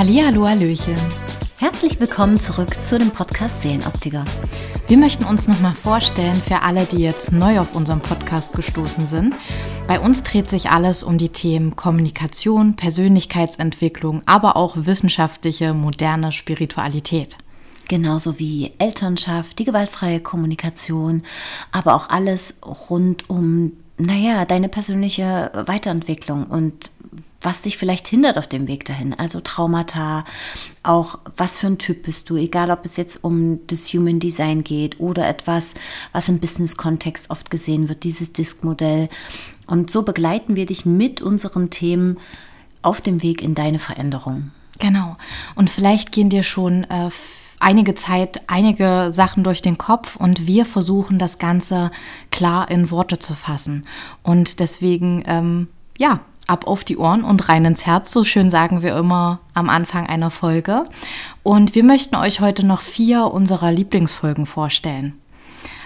[0.00, 0.96] Hallihallo, Hallöchen.
[1.58, 4.24] Herzlich willkommen zurück zu dem Podcast Seelenoptiker.
[4.88, 9.34] Wir möchten uns nochmal vorstellen für alle, die jetzt neu auf unserem Podcast gestoßen sind.
[9.86, 17.36] Bei uns dreht sich alles um die Themen Kommunikation, Persönlichkeitsentwicklung, aber auch wissenschaftliche, moderne Spiritualität.
[17.86, 21.24] Genauso wie Elternschaft, die gewaltfreie Kommunikation,
[21.72, 22.56] aber auch alles
[22.88, 26.90] rund um, naja, deine persönliche Weiterentwicklung und
[27.40, 29.14] was dich vielleicht hindert auf dem Weg dahin.
[29.14, 30.24] Also Traumata,
[30.82, 34.62] auch was für ein Typ bist du, egal ob es jetzt um das Human Design
[34.62, 35.74] geht oder etwas,
[36.12, 39.08] was im Business-Kontext oft gesehen wird, dieses Disk-Modell.
[39.66, 42.18] Und so begleiten wir dich mit unseren Themen
[42.82, 44.50] auf dem Weg in deine Veränderung.
[44.78, 45.16] Genau.
[45.54, 47.10] Und vielleicht gehen dir schon äh,
[47.58, 51.90] einige Zeit einige Sachen durch den Kopf und wir versuchen das Ganze
[52.30, 53.86] klar in Worte zu fassen.
[54.22, 56.20] Und deswegen, ähm, ja,
[56.50, 60.06] ab auf die Ohren und rein ins Herz, so schön sagen wir immer am Anfang
[60.06, 60.86] einer Folge.
[61.42, 65.14] Und wir möchten euch heute noch vier unserer Lieblingsfolgen vorstellen.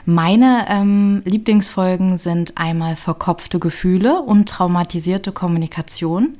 [0.06, 6.36] Meine ähm, Lieblingsfolgen sind einmal verkopfte Gefühle und traumatisierte Kommunikation.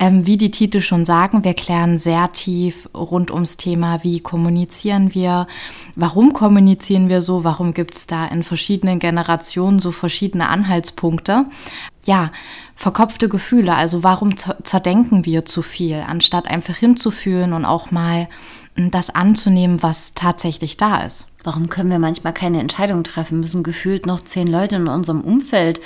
[0.00, 5.14] Ähm, wie die Titel schon sagen, wir klären sehr tief rund ums Thema, wie kommunizieren
[5.14, 5.46] wir,
[5.94, 11.46] warum kommunizieren wir so, warum gibt es da in verschiedenen Generationen so verschiedene Anhaltspunkte.
[12.06, 12.32] Ja,
[12.74, 18.28] verkopfte Gefühle, also warum zerdenken wir zu viel, anstatt einfach hinzufühlen und auch mal
[18.74, 21.33] hm, das anzunehmen, was tatsächlich da ist.
[21.44, 25.80] Warum können wir manchmal keine Entscheidung treffen, müssen gefühlt noch zehn Leute in unserem Umfeld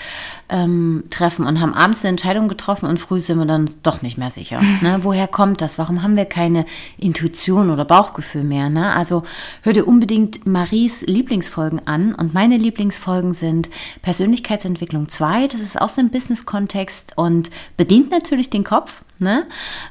[0.49, 4.17] ähm, treffen und haben abends eine Entscheidung getroffen und früh sind wir dann doch nicht
[4.19, 4.61] mehr sicher.
[4.81, 5.01] Ne?
[5.03, 5.77] Woher kommt das?
[5.77, 6.65] Warum haben wir keine
[6.99, 8.71] Intuition oder Bauchgefühl mehr?
[8.71, 8.93] Ne?
[8.95, 9.25] Also
[9.63, 13.69] hör dir unbedingt Maries Lieblingsfolgen an und meine Lieblingsfolgen sind
[14.03, 19.47] Persönlichkeitsentwicklung 2, das ist aus dem Business-Kontext und bedient natürlich den Kopf ne?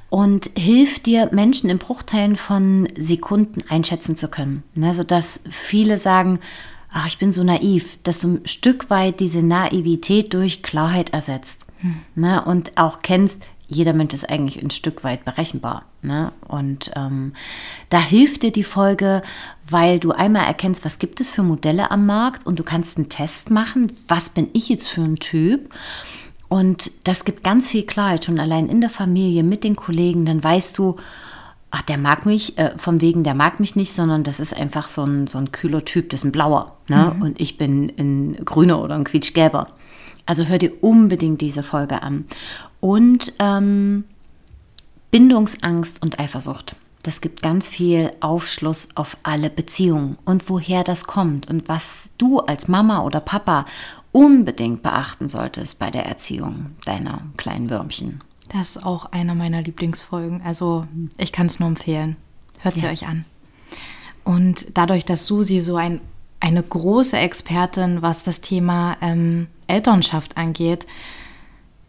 [0.10, 4.94] und hilft dir, Menschen in Bruchteilen von Sekunden einschätzen zu können, ne?
[4.94, 6.40] sodass viele sagen,
[6.92, 11.66] ach, ich bin so naiv, dass du ein Stück weit diese Naivität durch Klarheit ersetzt
[11.80, 11.98] hm.
[12.16, 12.44] ne?
[12.44, 15.84] und auch kennst, jeder Mensch ist eigentlich ein Stück weit berechenbar.
[16.02, 16.32] Ne?
[16.48, 17.34] Und ähm,
[17.90, 19.22] da hilft dir die Folge,
[19.70, 23.10] weil du einmal erkennst, was gibt es für Modelle am Markt und du kannst einen
[23.10, 25.70] Test machen, was bin ich jetzt für ein Typ
[26.50, 30.26] und das gibt ganz viel Klarheit, schon allein in der Familie, mit den Kollegen.
[30.26, 30.96] Dann weißt du,
[31.72, 34.88] ach, der mag mich, äh, von wegen, der mag mich nicht, sondern das ist einfach
[34.88, 36.78] so ein, so ein kühler Typ, das ist ein blauer.
[36.88, 37.14] Ne?
[37.16, 37.22] Mhm.
[37.22, 39.68] Und ich bin ein grüner oder ein quietschgelber.
[40.26, 42.26] Also hör dir unbedingt diese Folge an.
[42.80, 44.06] Und ähm,
[45.12, 46.76] Bindungsangst und Eifersucht.
[47.04, 52.40] Das gibt ganz viel Aufschluss auf alle Beziehungen und woher das kommt und was du
[52.40, 53.66] als Mama oder Papa
[54.18, 58.24] unbedingt beachten solltest bei der Erziehung deiner kleinen Würmchen.
[58.50, 60.42] Das ist auch einer meiner Lieblingsfolgen.
[60.42, 60.88] Also
[61.20, 62.16] ich kann es nur empfehlen.
[62.60, 62.92] Hört sie ja.
[62.92, 63.26] euch an.
[64.24, 66.02] Und dadurch, dass Susi so ein,
[66.40, 70.88] eine große Expertin, was das Thema ähm, Elternschaft angeht,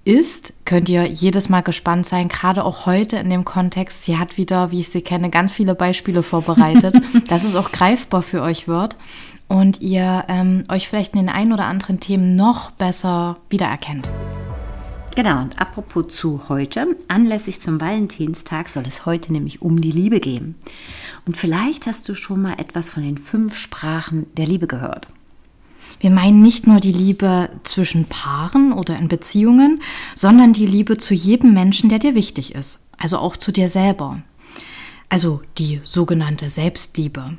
[0.08, 4.04] ist, könnt ihr jedes Mal gespannt sein, gerade auch heute in dem Kontext.
[4.04, 6.96] Sie hat wieder, wie ich sie kenne, ganz viele Beispiele vorbereitet,
[7.28, 8.96] dass es auch greifbar für euch wird
[9.48, 14.08] und ihr ähm, euch vielleicht in den ein oder anderen Themen noch besser wiedererkennt.
[15.14, 20.20] Genau, und apropos zu heute, anlässlich zum Valentinstag soll es heute nämlich um die Liebe
[20.20, 20.54] gehen.
[21.26, 25.08] Und vielleicht hast du schon mal etwas von den fünf Sprachen der Liebe gehört.
[26.00, 29.82] Wir meinen nicht nur die Liebe zwischen Paaren oder in Beziehungen,
[30.14, 34.22] sondern die Liebe zu jedem Menschen, der dir wichtig ist, also auch zu dir selber
[35.08, 37.36] also die sogenannte Selbstliebe.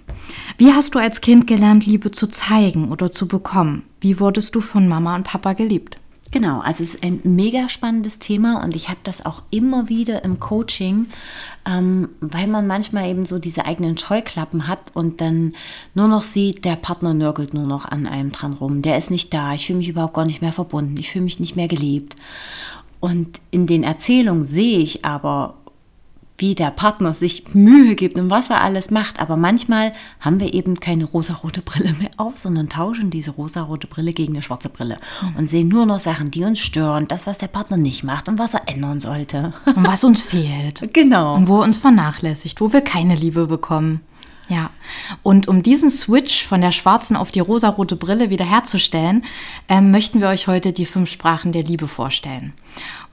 [0.57, 3.83] Wie hast du als Kind gelernt, Liebe zu zeigen oder zu bekommen?
[4.01, 5.97] Wie wurdest du von Mama und Papa geliebt?
[6.31, 10.23] Genau, also es ist ein mega spannendes Thema und ich habe das auch immer wieder
[10.23, 11.07] im Coaching,
[11.65, 15.55] ähm, weil man manchmal eben so diese eigenen Scheuklappen hat und dann
[15.95, 19.33] nur noch sieht, der Partner nörgelt nur noch an einem dran rum, der ist nicht
[19.33, 22.15] da, ich fühle mich überhaupt gar nicht mehr verbunden, ich fühle mich nicht mehr geliebt.
[22.99, 25.55] Und in den Erzählungen sehe ich aber
[26.39, 29.19] wie der Partner sich Mühe gibt und was er alles macht.
[29.19, 34.13] Aber manchmal haben wir eben keine rosarote Brille mehr auf, sondern tauschen diese rosarote Brille
[34.13, 34.97] gegen eine schwarze Brille
[35.37, 38.39] und sehen nur noch Sachen, die uns stören, das, was der Partner nicht macht und
[38.39, 39.53] was er ändern sollte.
[39.65, 40.89] Und was uns fehlt.
[40.99, 41.35] Genau.
[41.35, 44.01] Und wo er uns vernachlässigt, wo wir keine Liebe bekommen.
[44.49, 44.71] Ja,
[45.21, 49.23] und um diesen Switch von der schwarzen auf die rosarote Brille wiederherzustellen,
[49.69, 52.53] ähm, möchten wir euch heute die fünf Sprachen der Liebe vorstellen.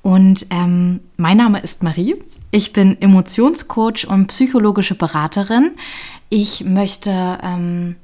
[0.02, 2.16] Und ähm, mein Name ist Marie.
[2.50, 5.72] Ich bin Emotionscoach und psychologische Beraterin.
[6.28, 7.96] Ich möchte ähm,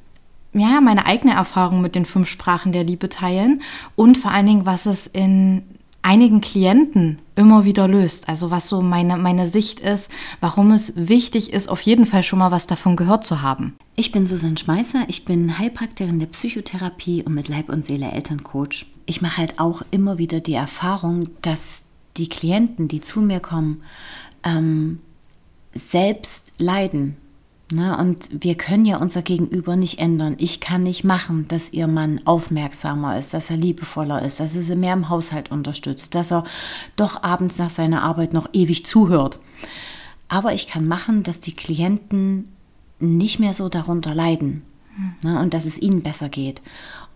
[0.53, 3.63] ja, meine eigene Erfahrung mit den fünf Sprachen der Liebe teilen
[3.97, 5.63] und vor allen Dingen, was es in
[6.03, 8.29] einigen Klienten immer wieder löst.
[8.29, 10.11] Also was so meine, meine Sicht ist,
[10.41, 13.77] warum es wichtig ist, auf jeden Fall schon mal was davon gehört zu haben.
[13.95, 18.87] Ich bin Susanne Schmeißer, ich bin Heilpraktikerin der Psychotherapie und mit Leib und Seele Elterncoach.
[19.07, 21.85] Ich mache halt auch immer wieder die Erfahrung, dass
[22.17, 23.83] die Klienten, die zu mir kommen,
[24.45, 25.01] ähm,
[25.75, 27.17] selbst leiden
[27.73, 27.97] Ne?
[27.97, 30.37] Und wir können ja unser Gegenüber nicht ändern.
[30.39, 34.63] Ich kann nicht machen, dass ihr Mann aufmerksamer ist, dass er liebevoller ist, dass er
[34.63, 36.45] sie mehr im Haushalt unterstützt, dass er
[36.97, 39.39] doch abends nach seiner Arbeit noch ewig zuhört.
[40.29, 42.51] Aber ich kann machen, dass die Klienten
[42.99, 44.63] nicht mehr so darunter leiden
[45.23, 45.41] ne?
[45.41, 46.61] und dass es ihnen besser geht.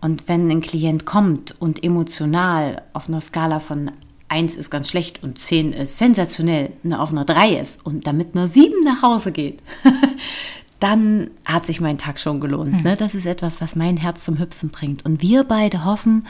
[0.01, 3.91] Und wenn ein Klient kommt und emotional auf einer Skala von
[4.29, 8.35] 1 ist ganz schlecht und 10 ist sensationell, ne, auf einer 3 ist und damit
[8.35, 9.59] einer 7 nach Hause geht,
[10.79, 12.77] dann hat sich mein Tag schon gelohnt.
[12.77, 12.83] Hm.
[12.83, 12.95] Ne?
[12.95, 15.05] Das ist etwas, was mein Herz zum Hüpfen bringt.
[15.05, 16.27] Und wir beide hoffen,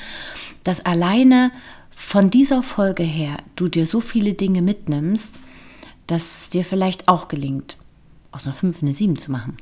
[0.64, 1.52] dass alleine
[1.90, 5.40] von dieser Folge her du dir so viele Dinge mitnimmst,
[6.06, 7.78] dass es dir vielleicht auch gelingt,
[8.32, 9.58] aus einer 5 eine 7 zu machen.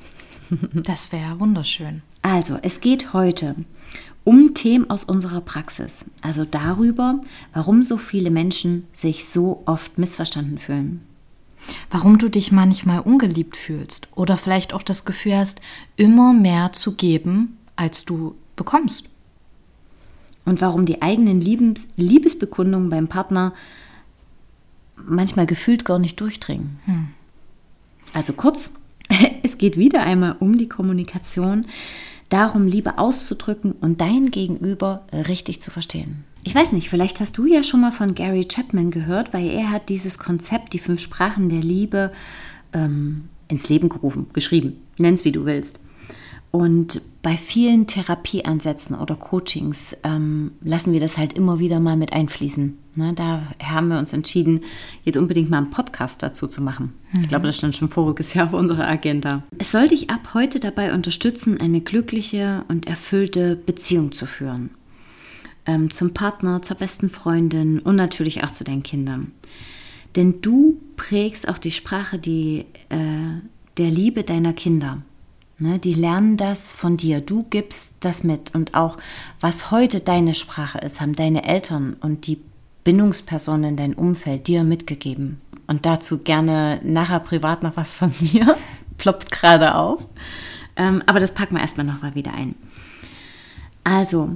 [0.73, 2.03] Das wäre wunderschön.
[2.21, 3.55] Also, es geht heute
[4.25, 7.21] um Themen aus unserer Praxis, also darüber,
[7.53, 11.01] warum so viele Menschen sich so oft missverstanden fühlen.
[11.89, 15.61] Warum du dich manchmal ungeliebt fühlst oder vielleicht auch das Gefühl hast,
[15.95, 19.05] immer mehr zu geben, als du bekommst.
[20.43, 23.53] Und warum die eigenen Liebes Liebesbekundungen beim Partner
[24.95, 26.79] manchmal gefühlt gar nicht durchdringen.
[26.85, 27.07] Hm.
[28.13, 28.73] Also kurz,
[29.43, 31.61] es geht wieder einmal um die Kommunikation
[32.29, 36.23] darum, Liebe auszudrücken und dein Gegenüber richtig zu verstehen.
[36.43, 39.71] Ich weiß nicht, vielleicht hast du ja schon mal von Gary Chapman gehört, weil er
[39.71, 42.11] hat dieses Konzept, die fünf Sprachen der Liebe,
[42.73, 44.81] ähm, ins Leben gerufen, geschrieben.
[44.97, 45.79] Nenn's wie du willst.
[46.55, 52.13] Und bei vielen Therapieansätzen oder Coachings ähm, lassen wir das halt immer wieder mal mit
[52.13, 52.77] einfließen.
[52.95, 54.61] Ne, da haben wir uns entschieden,
[55.03, 56.93] jetzt unbedingt mal einen Podcast dazu zu machen.
[57.11, 57.23] Mhm.
[57.23, 59.43] Ich glaube, das stand schon voriges Jahr auf unserer Agenda.
[59.57, 64.69] Es soll dich ab heute dabei unterstützen, eine glückliche und erfüllte Beziehung zu führen.
[65.65, 69.33] Ähm, zum Partner, zur besten Freundin und natürlich auch zu deinen Kindern.
[70.15, 73.41] Denn du prägst auch die Sprache die, äh,
[73.75, 75.01] der Liebe deiner Kinder.
[75.57, 77.21] Ne, die lernen das von dir.
[77.21, 78.53] Du gibst das mit.
[78.53, 78.97] Und auch,
[79.39, 82.41] was heute deine Sprache ist, haben deine Eltern und die
[82.83, 85.39] Bindungspersonen in deinem Umfeld dir mitgegeben.
[85.67, 88.57] Und dazu gerne nachher privat noch was von mir.
[88.97, 90.07] Ploppt gerade auf.
[90.75, 92.55] Ähm, aber das packen wir erstmal noch mal wieder ein.
[93.85, 94.35] Also,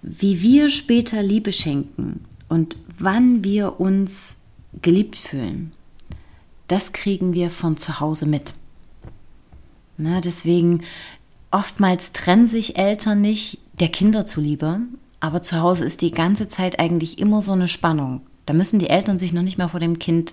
[0.00, 4.40] wie wir später Liebe schenken und wann wir uns
[4.80, 5.72] geliebt fühlen,
[6.68, 8.54] das kriegen wir von zu Hause mit.
[10.02, 10.82] Ne, deswegen
[11.52, 14.80] oftmals trennen sich Eltern nicht der Kinder zuliebe,
[15.20, 18.22] aber zu Hause ist die ganze Zeit eigentlich immer so eine Spannung.
[18.46, 20.32] Da müssen die Eltern sich noch nicht mal vor dem Kind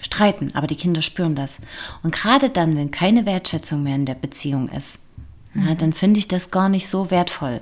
[0.00, 1.60] streiten, aber die Kinder spüren das.
[2.02, 5.00] Und gerade dann, wenn keine Wertschätzung mehr in der Beziehung ist,
[5.54, 5.64] mhm.
[5.66, 7.60] na, dann finde ich das gar nicht so wertvoll,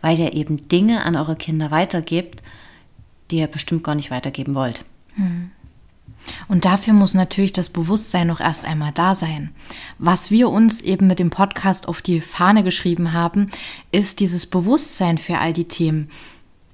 [0.00, 2.40] weil ihr eben Dinge an eure Kinder weitergebt,
[3.30, 4.84] die ihr bestimmt gar nicht weitergeben wollt.
[5.16, 5.50] Mhm.
[6.48, 9.50] Und dafür muss natürlich das Bewusstsein noch erst einmal da sein.
[9.98, 13.50] Was wir uns eben mit dem Podcast auf die Fahne geschrieben haben,
[13.92, 16.10] ist dieses Bewusstsein für all die Themen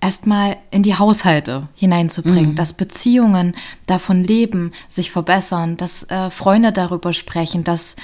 [0.01, 2.57] erstmal in die Haushalte hineinzubringen, mhm.
[2.57, 3.55] dass Beziehungen
[3.87, 7.97] davon leben, sich verbessern, dass äh, Freunde darüber sprechen, dass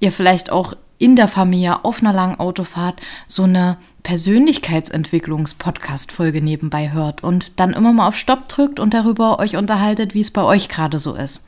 [0.00, 7.24] ihr vielleicht auch in der Familie auf einer langen Autofahrt so eine Persönlichkeitsentwicklungs-Podcast-Folge nebenbei hört
[7.24, 10.68] und dann immer mal auf Stopp drückt und darüber euch unterhaltet, wie es bei euch
[10.68, 11.44] gerade so ist.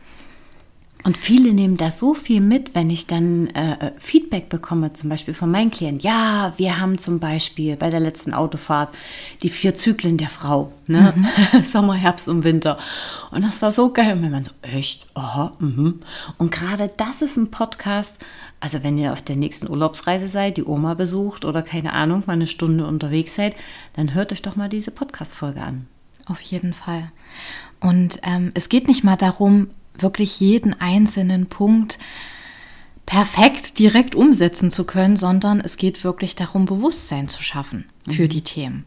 [1.07, 5.09] Und viele nehmen da so viel mit, wenn ich dann äh, äh, Feedback bekomme, zum
[5.09, 6.01] Beispiel von meinen Klienten.
[6.01, 8.93] Ja, wir haben zum Beispiel bei der letzten Autofahrt
[9.41, 10.73] die vier Zyklen der Frau.
[10.89, 11.15] Ne?
[11.15, 11.65] Mhm.
[11.65, 12.77] Sommer, Herbst und Winter.
[13.31, 14.15] Und das war so geil.
[14.15, 15.07] Und wenn man so, echt?
[15.15, 16.01] Aha, mhm.
[16.39, 18.19] Und gerade das ist ein Podcast,
[18.59, 22.33] also wenn ihr auf der nächsten Urlaubsreise seid, die Oma besucht oder keine Ahnung, mal
[22.33, 23.55] eine Stunde unterwegs seid,
[23.93, 25.87] dann hört euch doch mal diese Podcast-Folge an.
[26.25, 27.13] Auf jeden Fall.
[27.79, 29.69] Und ähm, es geht nicht mal darum,
[30.03, 31.99] wirklich jeden einzelnen Punkt
[33.07, 38.29] perfekt direkt umsetzen zu können, sondern es geht wirklich darum, Bewusstsein zu schaffen für mhm.
[38.29, 38.85] die Themen.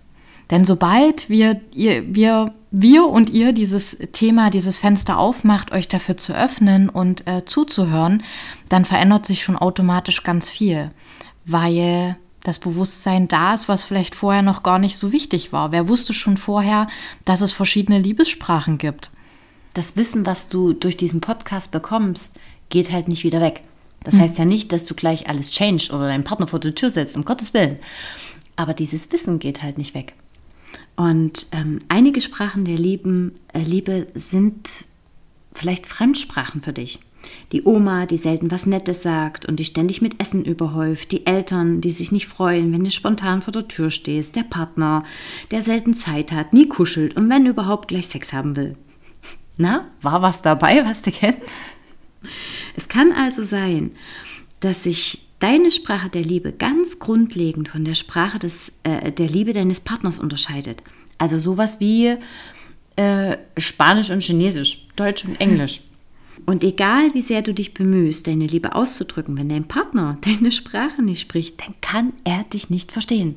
[0.51, 6.18] Denn sobald wir, ihr, wir, wir und ihr dieses Thema, dieses Fenster aufmacht, euch dafür
[6.18, 8.24] zu öffnen und äh, zuzuhören,
[8.68, 10.89] dann verändert sich schon automatisch ganz viel,
[11.46, 15.72] weil das Bewusstsein da ist, was vielleicht vorher noch gar nicht so wichtig war.
[15.72, 16.88] Wer wusste schon vorher,
[17.25, 19.12] dass es verschiedene Liebessprachen gibt?
[19.79, 23.62] Das Wissen, was du durch diesen Podcast bekommst, geht halt nicht wieder weg.
[24.03, 24.19] Das mhm.
[24.19, 27.15] heißt ja nicht, dass du gleich alles changed oder deinen Partner vor der Tür setzt,
[27.15, 27.79] um Gottes Willen.
[28.57, 30.15] Aber dieses Wissen geht halt nicht weg.
[30.98, 34.83] Und ähm, einige Sprachen der Lieben, äh, Liebe sind
[35.53, 37.00] vielleicht Fremdsprachen für dich.
[37.53, 41.79] Die Oma, die selten was Nettes sagt und die ständig mit Essen überhäuft, die Eltern,
[41.79, 45.05] die sich nicht freuen, wenn du spontan vor der Tür stehst, der Partner,
[45.51, 48.75] der selten Zeit hat, nie kuschelt und wenn überhaupt gleich Sex haben will.
[49.60, 51.42] Na, war was dabei, was du kennst?
[52.75, 53.92] Es kann also sein,
[54.62, 59.51] dass sich deine Sprache der Liebe ganz grundlegend von der Sprache des, äh, der Liebe
[59.51, 60.82] deines Partners unterscheidet.
[61.18, 62.16] Also sowas wie
[62.96, 65.82] äh, Spanisch und Chinesisch, Deutsch und Englisch.
[66.46, 71.01] Und egal wie sehr du dich bemühst, deine Liebe auszudrücken, wenn dein Partner deine Sprache
[71.01, 73.36] nicht spricht, dann kann er dich nicht verstehen.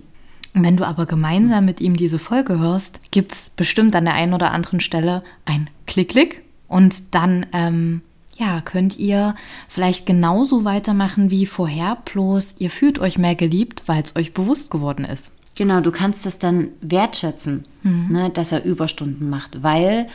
[0.54, 4.34] Wenn du aber gemeinsam mit ihm diese Folge hörst, gibt es bestimmt an der einen
[4.34, 8.02] oder anderen Stelle ein Klick-Klick und dann ähm,
[8.36, 9.34] ja, könnt ihr
[9.68, 14.70] vielleicht genauso weitermachen wie vorher, bloß ihr fühlt euch mehr geliebt, weil es euch bewusst
[14.70, 15.32] geworden ist.
[15.54, 18.08] Genau, du kannst das dann wertschätzen, mhm.
[18.10, 20.08] ne, dass er Überstunden macht, weil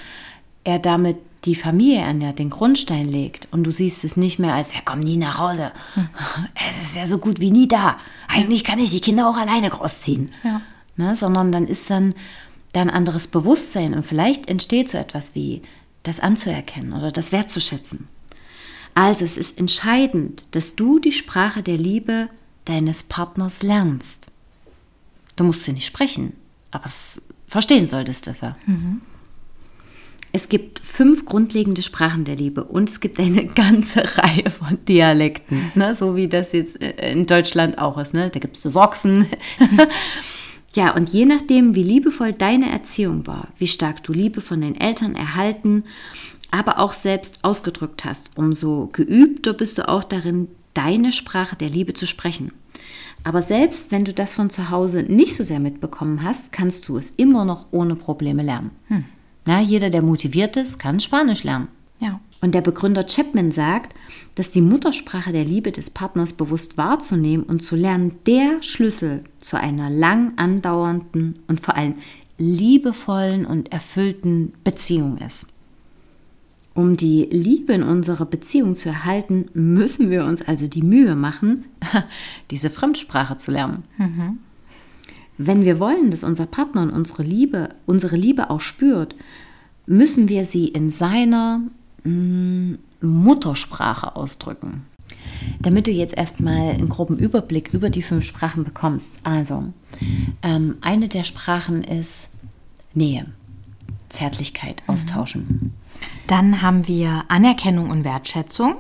[0.64, 1.18] er damit
[1.48, 5.04] die Familie ernährt, den Grundstein legt und du siehst es nicht mehr als, er kommt
[5.04, 5.72] nie nach Hause.
[5.94, 6.10] Hm.
[6.70, 7.98] Es ist ja so gut wie nie da.
[8.28, 10.34] Eigentlich kann ich die Kinder auch alleine großziehen.
[10.44, 10.62] Ja.
[10.98, 12.14] Ne, sondern dann ist dann,
[12.74, 15.62] dann ein anderes Bewusstsein und vielleicht entsteht so etwas wie
[16.04, 18.08] das anzuerkennen oder das wertzuschätzen.
[18.94, 22.30] Also es ist entscheidend, dass du die Sprache der Liebe
[22.66, 24.28] deines Partners lernst.
[25.36, 26.34] Du musst sie nicht sprechen,
[26.72, 28.56] aber es verstehen solltest du ja.
[28.66, 29.02] Mhm.
[30.38, 35.72] Es gibt fünf grundlegende Sprachen der Liebe und es gibt eine ganze Reihe von Dialekten,
[35.74, 35.96] ne?
[35.96, 38.14] so wie das jetzt äh, in Deutschland auch ist.
[38.14, 38.30] Ne?
[38.30, 39.26] Da gibt es so Sachsen.
[40.76, 44.80] ja, und je nachdem, wie liebevoll deine Erziehung war, wie stark du Liebe von den
[44.80, 45.86] Eltern erhalten,
[46.52, 51.96] aber auch selbst ausgedrückt hast, umso geübter bist du auch darin, deine Sprache der Liebe
[51.96, 52.52] zu sprechen.
[53.24, 56.98] Aber selbst wenn du das von zu Hause nicht so sehr mitbekommen hast, kannst du
[56.98, 58.70] es immer noch ohne Probleme lernen.
[58.90, 59.06] Hm.
[59.48, 61.70] Na, jeder, der motiviert ist, kann Spanisch lernen.
[62.02, 62.20] Ja.
[62.42, 63.96] Und der Begründer Chapman sagt,
[64.36, 69.58] dass die Muttersprache der Liebe des Partners bewusst wahrzunehmen und zu lernen der Schlüssel zu
[69.58, 71.96] einer lang andauernden und vor allem
[72.38, 75.48] liebevollen und erfüllten Beziehung ist.
[76.74, 81.66] Um die Liebe in unserer Beziehung zu erhalten, müssen wir uns also die Mühe machen,
[82.52, 83.86] diese Fremdsprache zu lernen.
[83.98, 84.40] Mhm.
[85.38, 89.16] Wenn wir wollen, dass unser Partner und unsere Liebe, unsere Liebe auch spürt,
[89.86, 91.62] müssen wir sie in seiner
[92.04, 94.86] mm, Muttersprache ausdrücken.
[95.60, 99.14] Damit du jetzt erstmal einen groben Überblick über die fünf Sprachen bekommst.
[99.24, 99.66] Also,
[100.42, 102.30] ähm, eine der Sprachen ist
[102.94, 103.28] Nähe,
[104.10, 104.94] Zärtlichkeit, mhm.
[104.94, 105.74] Austauschen.
[106.28, 108.76] Dann haben wir Anerkennung und Wertschätzung.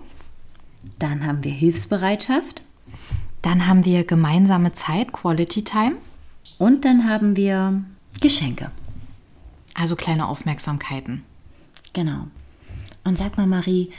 [0.99, 2.63] Dann haben wir Hilfsbereitschaft.
[3.41, 5.95] Dann haben wir gemeinsame Zeit, Quality Time.
[6.57, 7.83] Und dann haben wir
[8.21, 8.71] Geschenke.
[9.73, 11.23] Also kleine Aufmerksamkeiten.
[11.93, 12.27] Genau.
[13.03, 13.91] Und sag mal, Marie,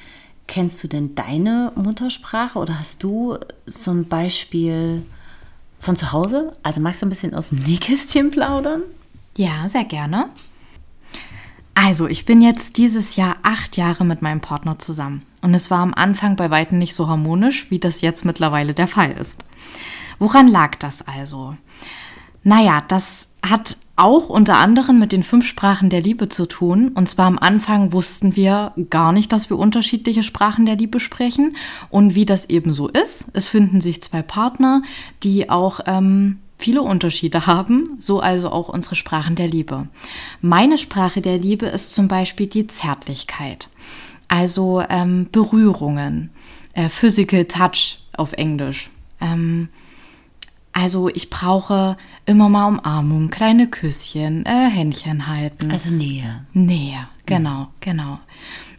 [0.47, 5.05] kennst du denn deine Muttersprache oder hast du so ein Beispiel
[5.79, 6.53] von zu Hause?
[6.63, 8.83] Also magst du ein bisschen aus dem Nähkästchen plaudern?
[9.37, 10.31] Ja, sehr gerne.
[11.75, 15.23] Also, ich bin jetzt dieses Jahr acht Jahre mit meinem Partner zusammen.
[15.43, 18.89] Und es war am Anfang bei weitem nicht so harmonisch, wie das jetzt mittlerweile der
[18.89, 19.45] Fall ist.
[20.19, 21.57] Woran lag das also?
[22.49, 26.93] Naja, das hat auch unter anderem mit den fünf Sprachen der Liebe zu tun.
[26.95, 31.57] Und zwar am Anfang wussten wir gar nicht, dass wir unterschiedliche Sprachen der Liebe sprechen.
[31.91, 34.81] Und wie das eben so ist, es finden sich zwei Partner,
[35.25, 39.87] die auch ähm, viele Unterschiede haben, so also auch unsere Sprachen der Liebe.
[40.41, 43.69] Meine Sprache der Liebe ist zum Beispiel die Zärtlichkeit,
[44.29, 46.31] also ähm, Berührungen,
[46.73, 48.89] äh, Physical Touch auf Englisch.
[49.21, 49.69] Ähm,
[50.73, 51.97] also ich brauche
[52.27, 55.71] immer mal Umarmung, kleine Küsschen, äh, Händchen halten.
[55.71, 56.47] Also Nähe.
[56.53, 57.67] Nähe, genau, mhm.
[57.81, 58.19] genau.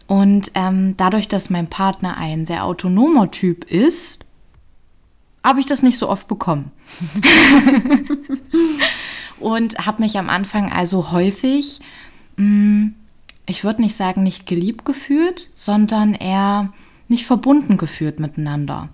[0.07, 4.25] Und ähm, dadurch, dass mein Partner ein sehr autonomer Typ ist,
[5.43, 6.71] habe ich das nicht so oft bekommen.
[9.39, 11.79] und habe mich am Anfang also häufig,
[12.37, 12.95] mh, hm,
[13.45, 16.71] ich würde nicht sagen, nicht geliebt gefühlt, sondern eher
[17.07, 18.89] nicht verbunden gefühlt miteinander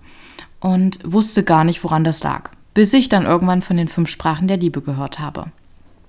[0.60, 4.48] und wusste gar nicht, woran das lag bis ich dann irgendwann von den fünf Sprachen
[4.48, 5.46] der Liebe gehört habe.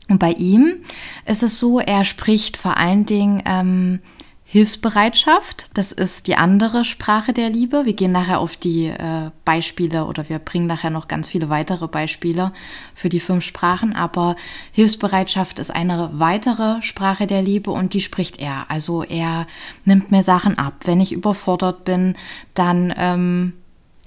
[0.10, 0.84] Und bei ihm
[1.26, 4.00] ist es so, er spricht vor allen Dingen ähm,
[4.44, 5.68] Hilfsbereitschaft.
[5.76, 7.86] Das ist die andere Sprache der Liebe.
[7.86, 11.88] Wir gehen nachher auf die äh, Beispiele oder wir bringen nachher noch ganz viele weitere
[11.88, 12.52] Beispiele
[12.94, 13.96] für die fünf Sprachen.
[13.96, 14.36] Aber
[14.74, 18.70] Hilfsbereitschaft ist eine weitere Sprache der Liebe und die spricht er.
[18.70, 19.48] Also er
[19.86, 20.82] nimmt mir Sachen ab.
[20.84, 22.18] Wenn ich überfordert bin,
[22.56, 23.54] dann ähm,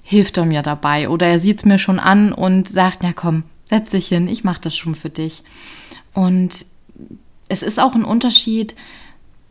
[0.03, 3.43] hilft er mir dabei oder er sieht es mir schon an und sagt, ja komm,
[3.65, 5.43] setz dich hin, ich mache das schon für dich.
[6.13, 6.65] Und
[7.47, 8.75] es ist auch ein Unterschied,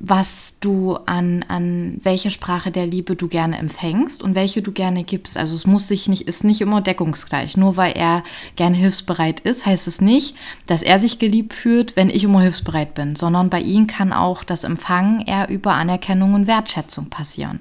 [0.02, 5.04] was du an, an welche Sprache der Liebe du gerne empfängst und welche du gerne
[5.04, 5.36] gibst.
[5.36, 7.58] Also es muss sich nicht, ist nicht immer deckungsgleich.
[7.58, 8.24] Nur weil er
[8.56, 12.94] gerne hilfsbereit ist, heißt es nicht, dass er sich geliebt fühlt, wenn ich immer hilfsbereit
[12.94, 17.60] bin, sondern bei ihm kann auch das Empfangen eher über Anerkennung und Wertschätzung passieren.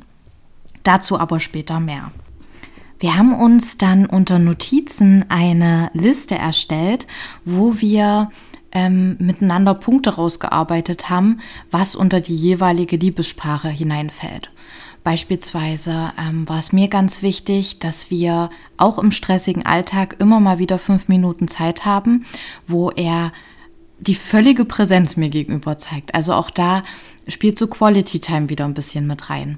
[0.83, 2.11] Dazu aber später mehr.
[2.99, 7.07] Wir haben uns dann unter Notizen eine Liste erstellt,
[7.45, 8.29] wo wir
[8.71, 11.39] ähm, miteinander Punkte rausgearbeitet haben,
[11.71, 14.51] was unter die jeweilige Liebessprache hineinfällt.
[15.03, 20.59] Beispielsweise ähm, war es mir ganz wichtig, dass wir auch im stressigen Alltag immer mal
[20.59, 22.25] wieder fünf Minuten Zeit haben,
[22.67, 23.31] wo er
[23.99, 26.15] die völlige Präsenz mir gegenüber zeigt.
[26.15, 26.83] Also auch da
[27.27, 29.57] spielt so Quality Time wieder ein bisschen mit rein.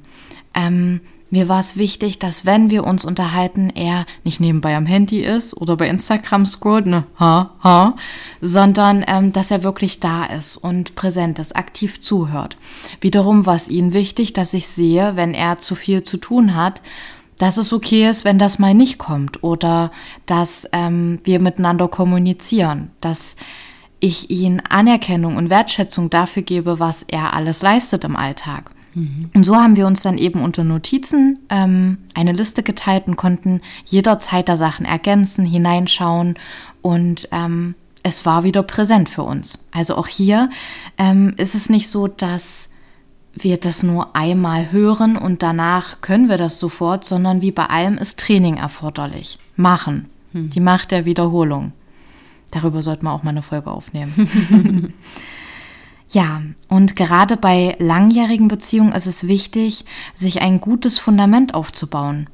[0.53, 5.21] Ähm, mir war es wichtig, dass wenn wir uns unterhalten, er nicht nebenbei am Handy
[5.21, 7.95] ist oder bei Instagram scrollt, ne, ha, ha,
[8.41, 12.57] sondern ähm, dass er wirklich da ist und präsent ist, aktiv zuhört.
[13.00, 16.81] Wiederum war es ihm wichtig, dass ich sehe, wenn er zu viel zu tun hat,
[17.38, 19.91] dass es okay ist, wenn das mal nicht kommt oder
[20.25, 23.38] dass ähm, wir miteinander kommunizieren, dass
[24.01, 28.71] ich ihm Anerkennung und Wertschätzung dafür gebe, was er alles leistet im Alltag.
[29.33, 33.62] Und so haben wir uns dann eben unter Notizen ähm, eine Liste geteilt und konnten
[33.86, 36.36] jederzeit da Sachen ergänzen, hineinschauen
[36.81, 39.60] und ähm, es war wieder präsent für uns.
[39.71, 40.50] Also auch hier
[40.98, 42.69] ähm, ist es nicht so, dass
[43.33, 47.98] wir das nur einmal hören und danach können wir das sofort, sondern wie bei allem
[47.98, 49.38] ist Training erforderlich.
[49.55, 50.07] Machen.
[50.33, 50.50] Hm.
[50.50, 51.71] Die Macht der Wiederholung.
[52.51, 54.93] Darüber sollten wir auch mal eine Folge aufnehmen.
[56.12, 62.30] Ja, und gerade bei langjährigen Beziehungen ist es wichtig, sich ein gutes Fundament aufzubauen.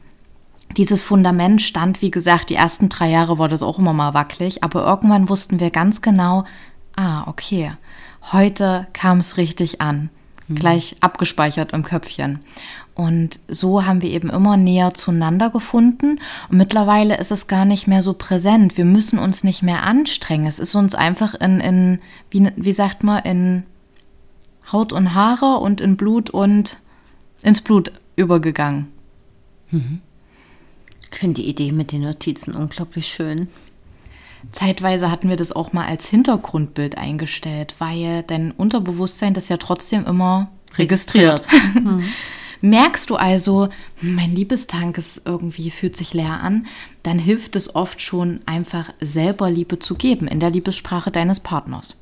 [0.75, 4.63] Dieses Fundament stand, wie gesagt, die ersten drei Jahre war das auch immer mal wackelig,
[4.63, 6.43] aber irgendwann wussten wir ganz genau,
[6.95, 7.71] ah, okay,
[8.31, 10.09] heute kam es richtig an,
[10.47, 10.55] mhm.
[10.55, 12.39] gleich abgespeichert im Köpfchen.
[12.97, 16.19] Und so haben wir eben immer näher zueinander gefunden.
[16.49, 18.75] Und mittlerweile ist es gar nicht mehr so präsent.
[18.75, 20.47] Wir müssen uns nicht mehr anstrengen.
[20.47, 21.99] Es ist uns einfach in, in
[22.31, 23.63] wie, wie sagt man, in
[24.71, 26.77] Haut und Haare und in Blut und
[27.41, 28.87] ins Blut übergegangen.
[29.71, 30.01] Mhm.
[31.11, 33.47] Ich finde die Idee mit den Notizen unglaublich schön.
[34.51, 40.05] Zeitweise hatten wir das auch mal als Hintergrundbild eingestellt, weil dein Unterbewusstsein das ja trotzdem
[40.05, 41.41] immer registriert.
[41.51, 41.83] registriert.
[41.83, 42.03] Mhm.
[42.61, 43.69] Merkst du also,
[44.01, 46.65] mein Liebestank ist irgendwie fühlt sich leer an,
[47.03, 51.97] dann hilft es oft schon einfach selber Liebe zu geben in der Liebessprache deines Partners.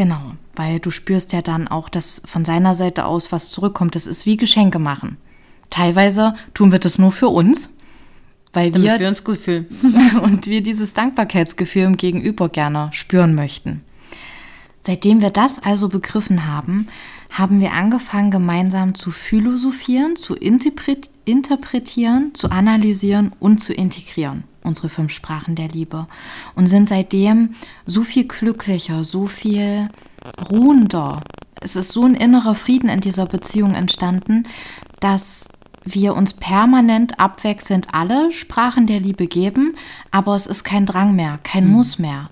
[0.00, 3.94] Genau, weil du spürst ja dann auch, dass von seiner Seite aus was zurückkommt.
[3.94, 5.18] Das ist wie Geschenke machen.
[5.68, 7.68] Teilweise tun wir das nur für uns,
[8.54, 9.66] weil wir, wir uns gut fühlen
[10.22, 13.82] und wir dieses Dankbarkeitsgefühl im Gegenüber gerne spüren möchten.
[14.78, 16.86] Seitdem wir das also begriffen haben,
[17.28, 25.12] haben wir angefangen, gemeinsam zu philosophieren, zu interpretieren, zu analysieren und zu integrieren, unsere fünf
[25.12, 26.06] Sprachen der Liebe.
[26.54, 27.54] Und sind seitdem
[27.86, 29.88] so viel glücklicher, so viel
[30.50, 31.20] ruhender.
[31.60, 34.44] Es ist so ein innerer Frieden in dieser Beziehung entstanden,
[35.00, 35.48] dass
[35.84, 39.76] wir uns permanent abwechselnd alle Sprachen der Liebe geben,
[40.10, 41.72] aber es ist kein Drang mehr, kein mhm.
[41.72, 42.28] Muss mehr,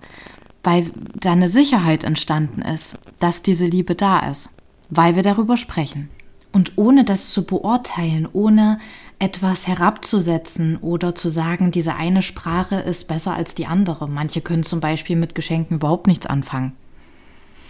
[0.63, 4.51] weil da eine Sicherheit entstanden ist, dass diese Liebe da ist
[4.91, 6.11] weil wir darüber sprechen.
[6.53, 8.79] Und ohne das zu beurteilen, ohne
[9.19, 14.09] etwas herabzusetzen oder zu sagen, diese eine Sprache ist besser als die andere.
[14.09, 16.73] Manche können zum Beispiel mit Geschenken überhaupt nichts anfangen.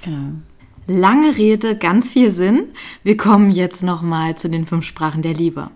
[0.02, 0.32] Genau.
[0.86, 2.68] Lange Rede, ganz viel Sinn.
[3.02, 5.70] Wir kommen jetzt nochmal zu den fünf Sprachen der Liebe.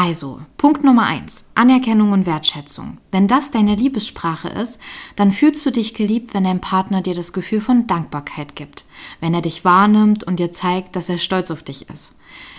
[0.00, 2.98] Also, Punkt Nummer eins: Anerkennung und Wertschätzung.
[3.10, 4.78] Wenn das deine Liebessprache ist,
[5.16, 8.84] dann fühlst du dich geliebt, wenn dein Partner dir das Gefühl von Dankbarkeit gibt,
[9.18, 12.14] wenn er dich wahrnimmt und dir zeigt, dass er stolz auf dich ist.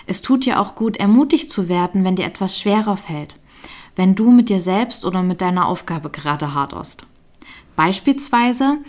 [0.06, 3.36] Es tut dir auch gut, ermutigt zu werden, wenn dir etwas schwerer fällt,
[3.96, 7.06] wenn du mit dir selbst oder mit deiner Aufgabe gerade haderst.
[7.74, 8.80] Beispielsweise,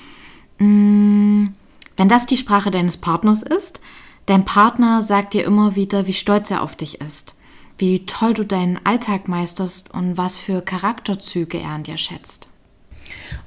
[0.60, 1.56] mh, mm,
[1.96, 3.80] wenn das die Sprache deines Partners ist,
[4.26, 7.36] dein Partner sagt dir immer wieder, wie stolz er auf dich ist
[7.82, 12.48] wie toll du deinen Alltag meisterst und was für Charakterzüge er an dir schätzt.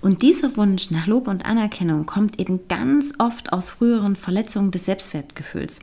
[0.01, 4.87] Und dieser Wunsch nach Lob und Anerkennung kommt eben ganz oft aus früheren Verletzungen des
[4.87, 5.79] Selbstwertgefühls.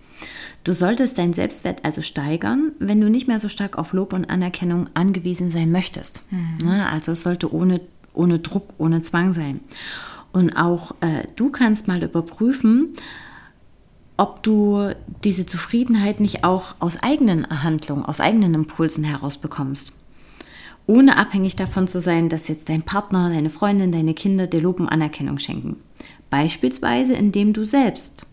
[0.66, 4.30] Du solltest deinen Selbstwert also steigern, wenn du nicht mehr so stark auf Lob und
[4.30, 6.22] Anerkennung angewiesen sein möchtest.
[6.30, 6.58] Mhm.
[6.68, 7.80] Ne, also es sollte ohne,
[8.14, 9.62] ohne Druck, ohne Zwang sein.
[10.34, 12.90] Und auch äh, du kannst mal überprüfen,
[14.22, 19.98] ob du diese Zufriedenheit nicht auch aus eigenen Handlungen, aus eigenen Impulsen heraus bekommst.
[20.86, 24.80] Ohne abhängig davon zu sein, dass jetzt dein Partner, deine Freundin, deine Kinder dir Lob
[24.80, 25.78] und Anerkennung schenken.
[26.30, 28.28] Beispielsweise, indem du selbst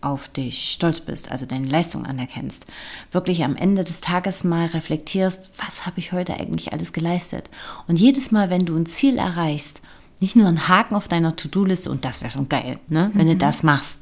[0.00, 2.64] auf dich stolz bist, also deine Leistung anerkennst,
[3.12, 7.50] wirklich am Ende des Tages mal reflektierst, was habe ich heute eigentlich alles geleistet?
[7.86, 9.82] Und jedes Mal, wenn du ein Ziel erreichst,
[10.18, 13.32] nicht nur einen Haken auf deiner To-Do-Liste und das wäre schon geil, ne, wenn mhm.
[13.32, 14.00] du das machst,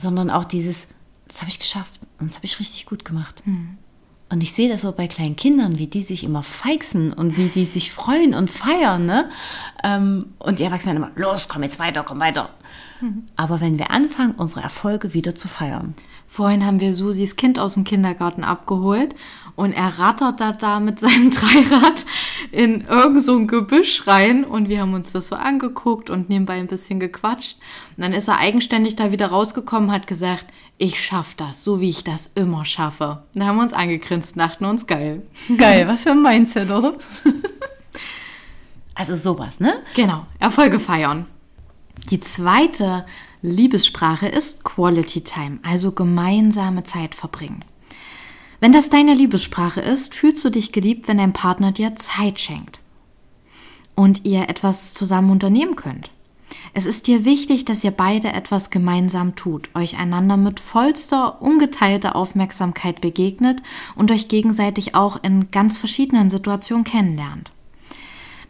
[0.00, 0.88] sondern auch dieses,
[1.28, 3.42] das habe ich geschafft und das habe ich richtig gut gemacht.
[3.44, 3.78] Mhm.
[4.32, 7.48] Und ich sehe das so bei kleinen Kindern, wie die sich immer feixen und wie
[7.48, 9.04] die sich freuen und feiern.
[9.04, 9.28] Ne?
[9.82, 12.50] Ähm, und die Erwachsenen immer, los, komm jetzt weiter, komm weiter.
[13.00, 13.24] Mhm.
[13.34, 15.94] Aber wenn wir anfangen, unsere Erfolge wieder zu feiern.
[16.28, 19.16] Vorhin haben wir Susis Kind aus dem Kindergarten abgeholt
[19.56, 22.04] und er rattert da, da mit seinem Dreirad
[22.52, 26.58] in irgend so ein Gebüsch rein und wir haben uns das so angeguckt und nebenbei
[26.58, 27.58] ein bisschen gequatscht.
[27.96, 30.46] Und dann ist er eigenständig da wieder rausgekommen, hat gesagt,
[30.78, 33.24] ich schaffe das, so wie ich das immer schaffe.
[33.34, 35.22] Da haben wir uns angegrinst, dachten uns geil.
[35.58, 36.94] Geil, was für ein Mindset, oder?
[38.94, 39.74] also sowas, ne?
[39.94, 41.26] Genau, Erfolge feiern.
[42.10, 43.04] Die zweite
[43.42, 47.60] Liebessprache ist Quality Time, also gemeinsame Zeit verbringen.
[48.60, 52.80] Wenn das deine Liebessprache ist, fühlst du dich geliebt, wenn dein Partner dir Zeit schenkt
[53.94, 56.10] und ihr etwas zusammen unternehmen könnt.
[56.74, 62.14] Es ist dir wichtig, dass ihr beide etwas gemeinsam tut, euch einander mit vollster, ungeteilter
[62.14, 63.62] Aufmerksamkeit begegnet
[63.96, 67.52] und euch gegenseitig auch in ganz verschiedenen Situationen kennenlernt.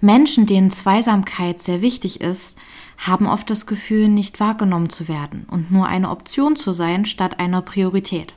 [0.01, 2.59] Menschen, denen Zweisamkeit sehr wichtig ist,
[2.99, 7.39] haben oft das Gefühl, nicht wahrgenommen zu werden und nur eine Option zu sein statt
[7.39, 8.35] einer Priorität.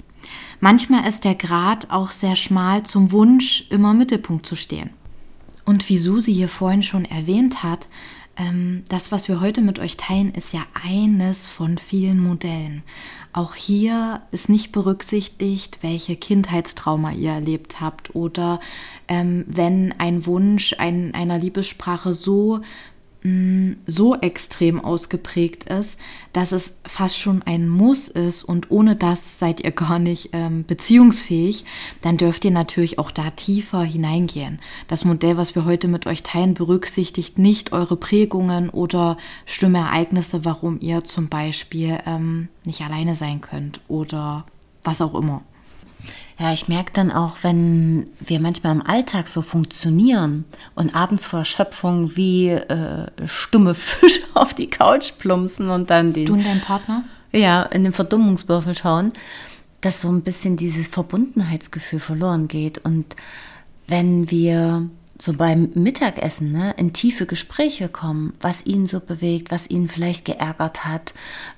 [0.60, 4.92] Manchmal ist der Grad auch sehr schmal zum Wunsch, immer im Mittelpunkt zu stehen.
[5.66, 7.88] Und wie Susi hier vorhin schon erwähnt hat,
[8.36, 12.84] ähm, das, was wir heute mit euch teilen, ist ja eines von vielen Modellen.
[13.32, 18.60] Auch hier ist nicht berücksichtigt, welche Kindheitstrauma ihr erlebt habt oder
[19.08, 22.62] ähm, wenn ein Wunsch ein, einer Liebessprache so
[23.88, 25.98] so extrem ausgeprägt ist,
[26.34, 30.66] dass es fast schon ein Muss ist und ohne das seid ihr gar nicht ähm,
[30.66, 31.64] beziehungsfähig,
[32.02, 34.60] dann dürft ihr natürlich auch da tiefer hineingehen.
[34.90, 40.44] Das Modell, was wir heute mit euch teilen, berücksichtigt nicht eure Prägungen oder schlimme Ereignisse,
[40.44, 44.46] warum ihr zum Beispiel ähm, nicht alleine sein könnt oder
[44.84, 45.44] was auch immer.
[46.40, 51.40] Ja, ich merke dann auch, wenn wir manchmal im Alltag so funktionieren und abends vor
[51.40, 56.26] Erschöpfung wie äh, stumme Fische auf die Couch plumpsen und dann den.
[56.26, 57.04] Du und dein Partner?
[57.32, 59.14] Ja, in den Verdummungswürfel schauen,
[59.82, 62.80] dass so ein bisschen dieses Verbundenheitsgefühl verloren geht.
[62.80, 63.16] Und
[63.88, 64.90] wenn wir
[65.20, 70.26] so beim Mittagessen ne, in tiefe Gespräche kommen, was ihn so bewegt, was ihn vielleicht
[70.26, 71.14] geärgert hat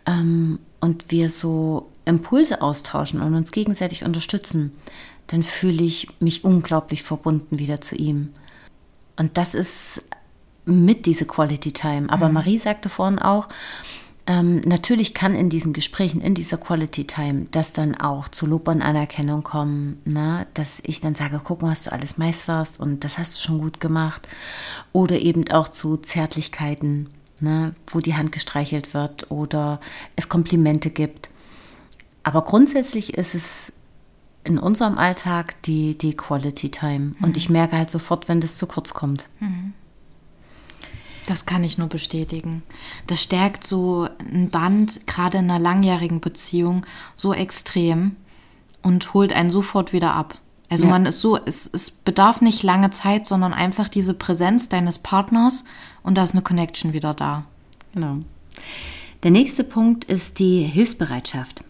[0.05, 4.71] ähm, und wir so Impulse austauschen und uns gegenseitig unterstützen,
[5.27, 8.33] dann fühle ich mich unglaublich verbunden wieder zu ihm.
[9.17, 10.03] Und das ist
[10.65, 12.09] mit diese Quality Time.
[12.09, 12.35] Aber mhm.
[12.35, 13.49] Marie sagte vorhin auch,
[14.27, 18.67] ähm, natürlich kann in diesen Gesprächen, in dieser Quality Time, das dann auch zu Lob
[18.67, 20.45] und Anerkennung kommen, ne?
[20.53, 23.59] dass ich dann sage, guck mal, was du alles meisterst und das hast du schon
[23.59, 24.27] gut gemacht.
[24.93, 27.75] Oder eben auch zu Zärtlichkeiten, ne?
[27.87, 29.79] wo die Hand gestreichelt wird oder
[30.15, 31.29] es Komplimente gibt.
[32.23, 33.73] Aber grundsätzlich ist es
[34.43, 36.99] in unserem Alltag die, die Quality Time.
[36.99, 37.15] Mhm.
[37.21, 39.27] Und ich merke halt sofort, wenn das zu kurz kommt.
[39.39, 39.73] Mhm.
[41.27, 42.61] Das kann ich nur bestätigen.
[43.07, 48.15] Das stärkt so ein Band, gerade in einer langjährigen Beziehung, so extrem
[48.83, 50.39] und holt einen sofort wieder ab.
[50.69, 50.91] Also ja.
[50.91, 55.65] man ist so, es, es bedarf nicht lange Zeit, sondern einfach diese Präsenz deines Partners
[56.05, 57.45] und da ist eine Connection wieder da.
[57.93, 58.17] Genau.
[59.23, 61.63] Der nächste Punkt ist die Hilfsbereitschaft.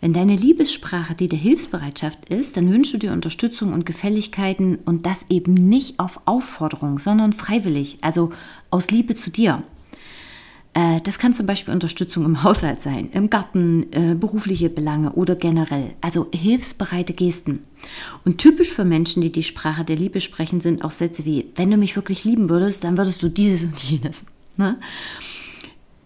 [0.00, 5.06] Wenn deine Liebessprache die der Hilfsbereitschaft ist, dann wünschst du dir Unterstützung und Gefälligkeiten und
[5.06, 8.32] das eben nicht auf Aufforderung, sondern freiwillig, also
[8.70, 9.62] aus Liebe zu dir.
[10.74, 15.34] Äh, das kann zum Beispiel Unterstützung im Haushalt sein, im Garten, äh, berufliche Belange oder
[15.34, 15.94] generell.
[16.00, 17.64] Also hilfsbereite Gesten.
[18.24, 21.70] Und typisch für Menschen, die die Sprache der Liebe sprechen, sind auch Sätze wie, wenn
[21.70, 24.24] du mich wirklich lieben würdest, dann würdest du dieses und jenes.
[24.56, 24.78] Ne?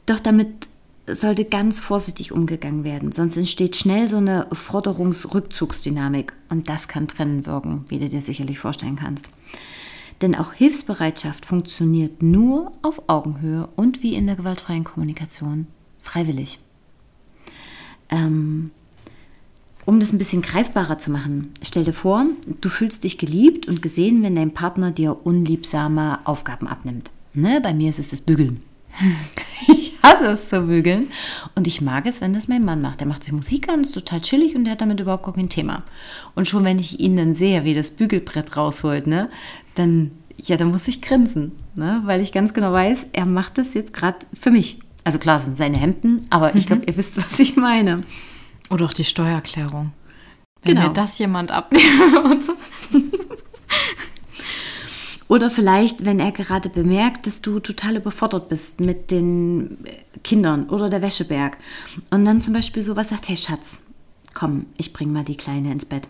[0.07, 0.49] Doch damit
[1.09, 7.47] sollte ganz vorsichtig umgegangen werden, sonst entsteht schnell so eine Forderungsrückzugsdynamik und das kann trennen
[7.47, 9.31] wirken, wie du dir sicherlich vorstellen kannst.
[10.23, 15.67] Denn auch Hilfsbereitschaft funktioniert nur auf Augenhöhe und wie in der gewaltfreien Kommunikation
[16.01, 16.59] freiwillig.
[18.09, 18.71] Ähm,
[19.85, 22.27] um das ein bisschen greifbarer zu machen, stell dir vor,
[22.61, 27.11] du fühlst dich geliebt und gesehen, wenn dein Partner dir unliebsame Aufgaben abnimmt.
[27.35, 27.61] Ne?
[27.63, 28.63] Bei mir ist es das Bügeln.
[29.69, 31.09] Ich hasse es zu bügeln.
[31.55, 33.01] Und ich mag es, wenn das mein Mann macht.
[33.01, 35.83] Der macht sich Musik an, ist total chillig und der hat damit überhaupt kein Thema.
[36.35, 39.29] Und schon wenn ich ihn dann sehe, wie das Bügelbrett rausholt, ne,
[39.77, 43.75] dann, ja, dann muss ich grinsen, ne, weil ich ganz genau weiß, er macht das
[43.75, 44.81] jetzt gerade für mich.
[45.05, 47.99] Also klar sind seine Hemden, aber ich glaube, ihr wisst, was ich meine.
[48.71, 49.93] Oder auch die Steuererklärung.
[50.63, 50.89] Wenn Genau.
[50.89, 53.03] mir das jemand abnehmen würde.
[55.29, 59.79] Oder vielleicht, wenn er gerade bemerkt, dass du total überfordert bist mit den
[60.23, 61.59] Kindern oder der Wäscheberg.
[62.11, 63.81] Und dann zum Beispiel sowas sagt, hey Schatz,
[64.35, 66.09] komm, ich bring mal die Kleine ins Bett.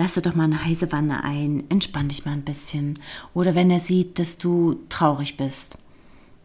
[0.00, 2.98] Lass dir doch mal eine heiße Wanne ein, entspann dich mal ein bisschen.
[3.34, 5.76] Oder wenn er sieht, dass du traurig bist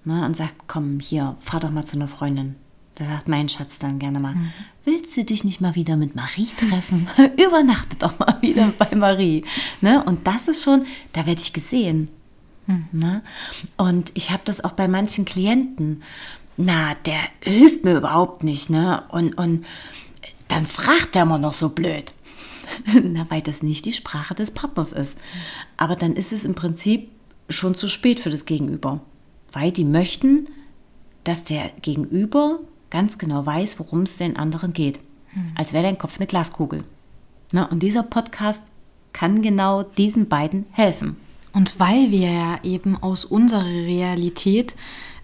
[0.03, 2.55] ne, und sagt, komm, hier, fahr doch mal zu einer Freundin.
[2.95, 4.35] Da sagt mein Schatz dann gerne mal,
[4.83, 7.07] willst du dich nicht mal wieder mit Marie treffen?
[7.41, 9.45] Übernachte doch mal wieder bei Marie.
[9.79, 10.03] Ne?
[10.03, 12.09] Und das ist schon, da werde ich gesehen.
[12.91, 13.23] Ne?
[13.77, 16.03] Und ich habe das auch bei manchen Klienten.
[16.57, 18.69] Na, der hilft mir überhaupt nicht.
[18.69, 19.05] Ne?
[19.07, 19.65] Und, und
[20.49, 22.14] dann fragt er immer noch so blöd.
[23.03, 25.17] Na, weil das nicht die Sprache des Partners ist.
[25.77, 27.09] Aber dann ist es im Prinzip
[27.49, 29.01] schon zu spät für das Gegenüber.
[29.53, 30.47] Weil die möchten,
[31.23, 32.59] dass der Gegenüber
[32.89, 34.99] ganz genau weiß, worum es den anderen geht.
[35.55, 36.83] Als wäre dein Kopf eine Glaskugel.
[37.51, 38.63] Na, und dieser Podcast
[39.13, 41.17] kann genau diesen beiden helfen.
[41.53, 44.75] Und weil wir ja eben aus unserer Realität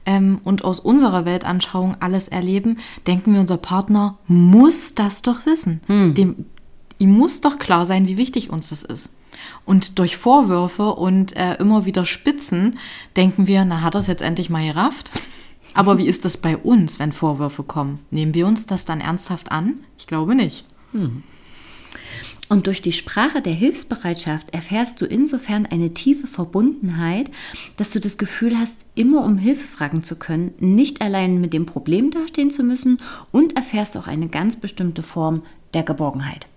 [0.06, 5.82] ähm, und aus unserer Weltanschauung alles erleben, denken wir, unser Partner muss das doch wissen.
[6.14, 6.46] Dem,
[7.02, 9.18] ihm muss doch klar sein, wie wichtig uns das ist.
[9.66, 12.78] Und durch Vorwürfe und äh, immer wieder Spitzen
[13.16, 15.12] denken wir, na hat er es jetzt endlich mal gerafft?
[15.74, 18.00] Aber wie ist das bei uns, wenn Vorwürfe kommen?
[18.12, 19.84] Nehmen wir uns das dann ernsthaft an?
[19.98, 20.66] Ich glaube nicht.
[22.50, 27.32] Und durch die Sprache der Hilfsbereitschaft erfährst du insofern eine tiefe Verbundenheit,
[27.78, 31.66] dass du das Gefühl hast, immer um Hilfe fragen zu können, nicht allein mit dem
[31.66, 33.00] Problem dastehen zu müssen
[33.32, 36.48] und erfährst auch eine ganz bestimmte Form der Geborgenheit.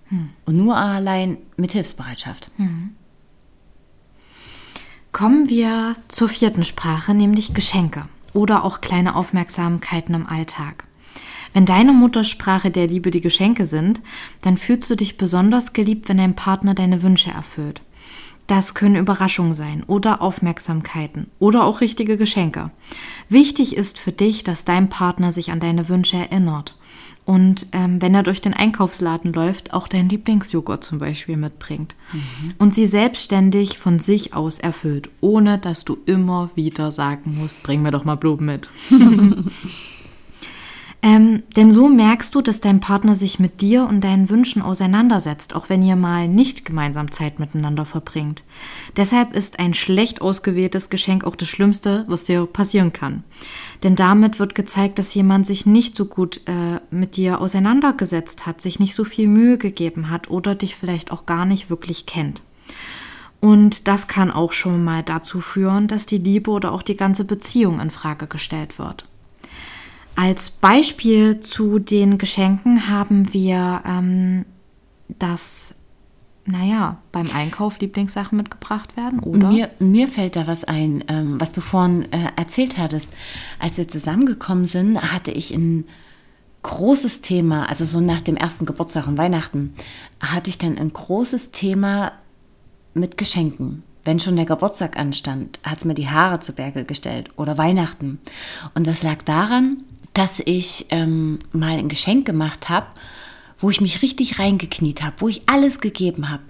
[0.45, 2.51] Und nur allein mit Hilfsbereitschaft.
[5.13, 10.87] Kommen wir zur vierten Sprache, nämlich Geschenke oder auch kleine Aufmerksamkeiten im Alltag.
[11.53, 14.01] Wenn deine Muttersprache der Liebe die Geschenke sind,
[14.43, 17.83] dann fühlst du dich besonders geliebt, wenn dein Partner deine Wünsche erfüllt.
[18.49, 22.71] Das können Überraschungen sein oder Aufmerksamkeiten oder auch richtige Geschenke.
[23.29, 26.77] Wichtig ist für dich, dass dein Partner sich an deine Wünsche erinnert.
[27.27, 31.97] Und ähm, wenn er durch den Einkaufsladen läuft, auch dein Lieblingsjoghurt zum Beispiel mitbringt.
[32.59, 37.81] Und sie selbstständig von sich aus erfüllt, ohne dass du immer wieder sagen musst, bring
[37.83, 38.71] mir doch mal Blumen mit.
[41.05, 45.55] Ähm, denn so merkst du, dass dein Partner sich mit dir und deinen Wünschen auseinandersetzt,
[45.55, 48.43] auch wenn ihr mal nicht gemeinsam Zeit miteinander verbringt.
[48.97, 53.23] Deshalb ist ein schlecht ausgewähltes Geschenk auch das Schlimmste, was dir passieren kann.
[53.83, 58.63] Denn damit wird gezeigt, dass jemand sich nicht so gut äh, mit dir auseinandergesetzt hat,
[58.63, 62.41] sich nicht so viel Mühe gegeben hat oder dich vielleicht auch gar nicht wirklich kennt.
[63.41, 67.27] Und das kann auch schon mal dazu führen, dass die Liebe oder auch die ganze
[67.27, 69.05] Beziehung in Frage gestellt wird.
[70.17, 74.45] Als Beispiel zu den Geschenken haben wir ähm,
[75.09, 75.77] dass,
[76.47, 79.51] naja, beim Einkauf Lieblingssachen mitgebracht werden, oder?
[79.51, 83.13] Mir, mir fällt da was ein, ähm, was du vorhin äh, erzählt hattest.
[83.59, 85.85] Als wir zusammengekommen sind, hatte ich ein
[86.63, 89.75] großes Thema, also so nach dem ersten Geburtstag und Weihnachten,
[90.21, 92.13] hatte ich dann ein großes Thema
[92.95, 93.83] mit Geschenken.
[94.07, 98.19] Wenn schon der Geburtstag anstand, hat es mir die Haare zu Berge gestellt oder Weihnachten.
[98.75, 99.79] Und das lag daran,
[100.15, 102.87] dass ich ähm, mal ein Geschenk gemacht habe,
[103.59, 106.43] wo ich mich richtig reingekniet habe, wo ich alles gegeben habe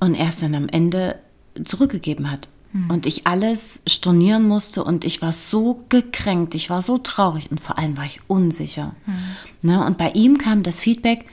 [0.00, 1.18] und erst dann am Ende
[1.62, 2.48] zurückgegeben hat.
[2.88, 7.60] Und ich alles stornieren musste und ich war so gekränkt, ich war so traurig und
[7.60, 8.94] vor allem war ich unsicher.
[9.60, 9.84] Ne?
[9.84, 11.26] Und bei ihm kam das Feedback,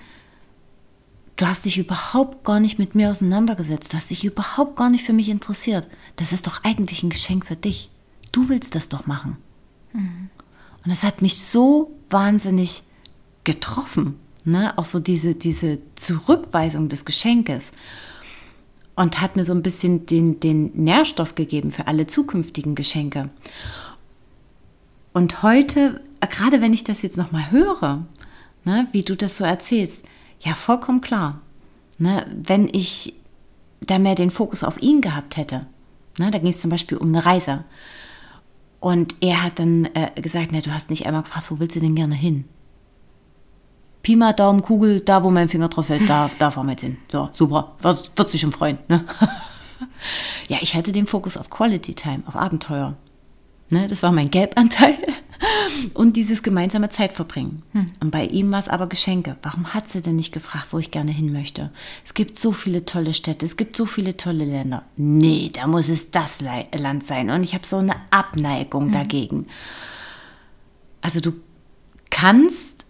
[1.37, 5.05] du hast dich überhaupt gar nicht mit mir auseinandergesetzt, du hast dich überhaupt gar nicht
[5.05, 5.87] für mich interessiert.
[6.17, 7.89] Das ist doch eigentlich ein Geschenk für dich.
[8.33, 9.37] Du willst das doch machen.
[10.83, 12.83] Und das hat mich so wahnsinnig
[13.43, 14.19] getroffen.
[14.45, 14.77] Ne?
[14.77, 17.71] Auch so diese, diese Zurückweisung des Geschenkes.
[18.95, 23.29] Und hat mir so ein bisschen den, den Nährstoff gegeben für alle zukünftigen Geschenke.
[25.13, 28.05] Und heute, gerade wenn ich das jetzt nochmal höre,
[28.65, 30.05] ne, wie du das so erzählst,
[30.41, 31.41] ja, vollkommen klar.
[31.97, 33.13] Ne, wenn ich
[33.81, 35.65] da mehr den Fokus auf ihn gehabt hätte,
[36.17, 37.63] ne, da ging es zum Beispiel um eine Reise.
[38.79, 41.79] Und er hat dann äh, gesagt, ne, du hast nicht einmal gefragt, wo willst du
[41.79, 42.45] denn gerne hin?
[44.01, 46.81] Pi mal Daumen, Kugel, da wo mein Finger drauf fällt, da, da fahren wir jetzt
[46.81, 46.97] hin.
[47.11, 48.77] So, super, wird, wird sich schon freuen.
[48.87, 49.03] Ne?
[50.47, 52.95] ja, ich hatte den Fokus auf Quality Time, auf Abenteuer.
[53.69, 54.97] Ne, das war mein Gelbanteil.
[55.93, 57.63] Und dieses gemeinsame Zeitverbringen.
[58.01, 59.37] Und bei ihm war es aber Geschenke.
[59.41, 61.71] Warum hat sie denn nicht gefragt, wo ich gerne hin möchte?
[62.03, 64.83] Es gibt so viele tolle Städte, es gibt so viele tolle Länder.
[64.97, 66.43] Nee, da muss es das
[66.75, 67.29] Land sein.
[67.29, 69.47] Und ich habe so eine Abneigung dagegen.
[71.01, 71.33] Also du
[72.09, 72.85] kannst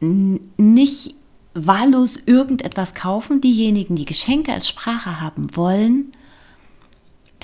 [0.00, 1.14] nicht
[1.54, 3.40] wahllos irgendetwas kaufen.
[3.40, 6.12] Diejenigen, die Geschenke als Sprache haben wollen,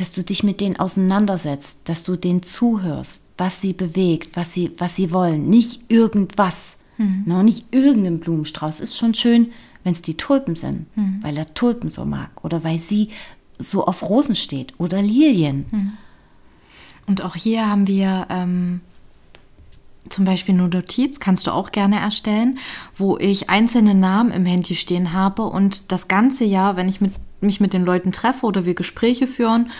[0.01, 4.73] dass du dich mit denen auseinandersetzt, dass du denen zuhörst, was sie bewegt, was sie,
[4.79, 5.51] was sie wollen.
[5.51, 6.79] Nicht irgendwas.
[6.97, 7.25] Mhm.
[7.27, 8.81] No, nicht irgendein Blumenstrauß.
[8.81, 9.53] Ist schon schön,
[9.85, 11.19] wenn es die Tulpen sind, mhm.
[11.23, 13.11] weil er Tulpen so mag oder weil sie
[13.59, 15.67] so auf Rosen steht oder Lilien.
[15.71, 15.93] Mhm.
[17.07, 18.81] Und auch hier haben wir ähm,
[20.09, 22.59] zum Beispiel eine Notiz, kannst du auch gerne erstellen,
[22.97, 27.13] wo ich einzelne Namen im Handy stehen habe und das ganze Jahr, wenn ich mit,
[27.43, 29.71] mich mit den Leuten treffe oder wir Gespräche führen.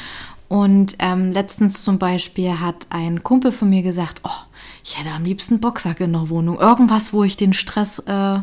[0.49, 4.31] Und ähm, letztens zum Beispiel hat ein Kumpel von mir gesagt, oh,
[4.83, 6.59] ich hätte am liebsten einen Boxsack in der Wohnung.
[6.59, 8.41] Irgendwas, wo ich den Stress äh,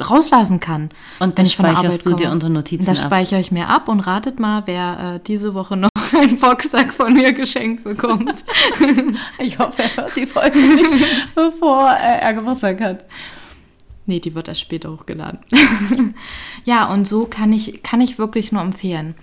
[0.00, 0.90] rauslassen kann.
[1.18, 4.62] Und dann speicherst du dir unter Notizen Das speichere ich mir ab und ratet mal,
[4.66, 8.44] wer äh, diese Woche noch einen Boxsack von mir geschenkt bekommt.
[9.38, 13.04] ich hoffe, er hört die Folge nicht, bevor äh, er Geburtstag hat.
[14.10, 15.38] Nee, die wird erst später hochgeladen.
[16.64, 19.14] ja, und so kann ich, kann ich wirklich nur empfehlen.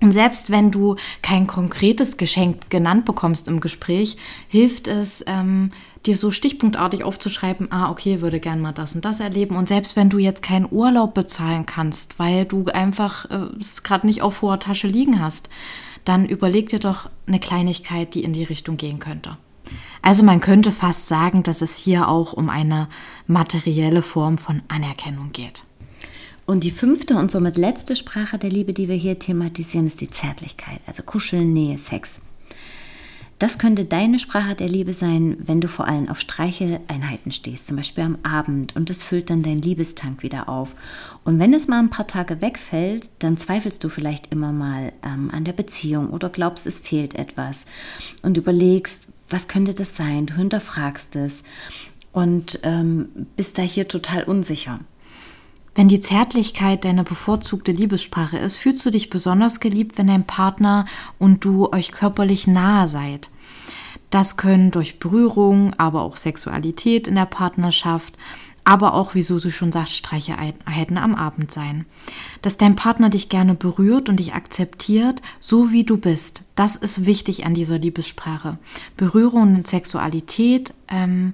[0.00, 4.16] Und selbst wenn du kein konkretes Geschenk genannt bekommst im Gespräch,
[4.48, 5.70] hilft es, ähm,
[6.06, 9.54] dir so stichpunktartig aufzuschreiben, ah, okay, würde gern mal das und das erleben.
[9.54, 14.08] Und selbst wenn du jetzt keinen Urlaub bezahlen kannst, weil du einfach äh, es gerade
[14.08, 15.50] nicht auf hoher Tasche liegen hast,
[16.04, 19.36] dann überleg dir doch eine Kleinigkeit, die in die Richtung gehen könnte.
[20.02, 22.88] Also man könnte fast sagen, dass es hier auch um eine
[23.26, 25.62] materielle Form von Anerkennung geht.
[26.44, 30.10] Und die fünfte und somit letzte Sprache der Liebe, die wir hier thematisieren, ist die
[30.10, 32.20] Zärtlichkeit, also Kuscheln, Nähe, Sex.
[33.42, 37.76] Das könnte deine Sprache der Liebe sein, wenn du vor allem auf Streicheleinheiten stehst, zum
[37.76, 40.76] Beispiel am Abend, und es füllt dann dein Liebestank wieder auf.
[41.24, 45.28] Und wenn es mal ein paar Tage wegfällt, dann zweifelst du vielleicht immer mal ähm,
[45.32, 47.66] an der Beziehung oder glaubst, es fehlt etwas
[48.22, 50.26] und überlegst, was könnte das sein?
[50.26, 51.42] Du hinterfragst es
[52.12, 54.80] und ähm, bist da hier total unsicher.
[55.74, 60.84] Wenn die Zärtlichkeit deine bevorzugte Liebessprache ist, fühlst du dich besonders geliebt, wenn dein Partner
[61.18, 63.30] und du euch körperlich nahe seid.
[64.10, 68.18] Das können durch Berührung, aber auch Sexualität in der Partnerschaft,
[68.64, 71.84] aber auch, wie Susi schon sagt, Streicheeinheiten am Abend sein.
[72.42, 77.04] Dass dein Partner dich gerne berührt und dich akzeptiert, so wie du bist, das ist
[77.04, 78.58] wichtig an dieser Liebessprache.
[78.96, 81.32] Berührung und Sexualität, ähm,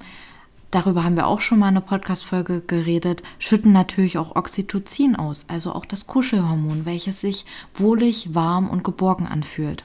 [0.70, 5.46] darüber haben wir auch schon mal in einer Podcast-Folge geredet, schütten natürlich auch Oxytocin aus,
[5.48, 9.84] also auch das Kuschelhormon, welches sich wohlig, warm und geborgen anfühlt.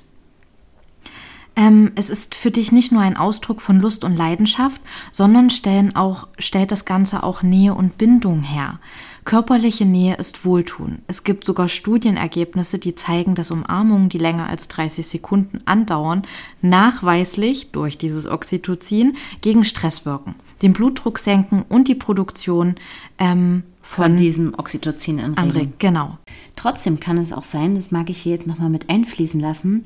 [1.55, 5.95] Ähm, es ist für dich nicht nur ein Ausdruck von Lust und Leidenschaft, sondern stellen
[5.95, 8.79] auch, stellt das Ganze auch Nähe und Bindung her.
[9.23, 10.99] Körperliche Nähe ist Wohltun.
[11.07, 16.23] Es gibt sogar Studienergebnisse, die zeigen, dass Umarmungen, die länger als 30 Sekunden andauern,
[16.61, 22.75] nachweislich durch dieses Oxytocin gegen Stress wirken, den Blutdruck senken und die Produktion
[23.17, 25.73] ähm, von, von, diesem Oxytocin anregen.
[25.77, 26.17] Genau.
[26.55, 29.83] Trotzdem kann es auch sein, das mag ich hier jetzt nochmal mit einfließen lassen,